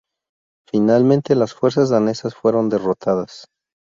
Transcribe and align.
Finalmente, 0.67 1.35
las 1.35 1.53
fuerzas 1.53 1.89
danesas 1.89 2.33
fueron 2.33 2.69
derrotadas. 2.69 3.45